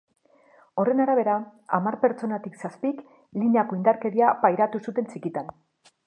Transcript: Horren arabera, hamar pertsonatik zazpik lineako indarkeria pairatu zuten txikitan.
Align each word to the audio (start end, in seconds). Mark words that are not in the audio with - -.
Horren 0.83 1.01
arabera, 1.03 1.33
hamar 1.77 1.97
pertsonatik 2.05 2.57
zazpik 2.63 3.03
lineako 3.41 3.79
indarkeria 3.81 4.31
pairatu 4.47 4.81
zuten 4.89 5.11
txikitan. 5.13 5.53